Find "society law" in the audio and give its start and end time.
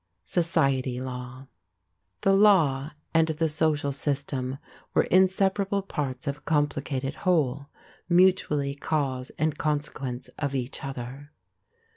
0.25-1.45